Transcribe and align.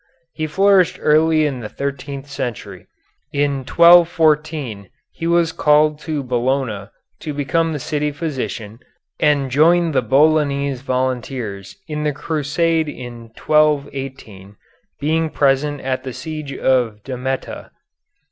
He 0.33 0.47
flourished 0.47 0.97
early 0.99 1.45
in 1.45 1.59
the 1.59 1.69
thirteenth 1.69 2.25
century. 2.27 2.87
In 3.31 3.57
1214 3.57 4.89
he 5.13 5.27
was 5.27 5.51
called 5.51 5.99
to 5.99 6.23
Bologna 6.23 6.89
to 7.19 7.33
become 7.35 7.71
the 7.71 7.77
city 7.77 8.09
physician, 8.11 8.79
and 9.19 9.51
joined 9.51 9.93
the 9.93 10.01
Bolognese 10.01 10.81
volunteers 10.83 11.75
in 11.87 12.03
the 12.03 12.13
crusade 12.13 12.89
in 12.89 13.29
1218, 13.37 14.55
being 14.99 15.29
present 15.29 15.81
at 15.81 16.03
the 16.03 16.13
siege 16.13 16.51
of 16.55 17.03
Damietta. 17.03 17.69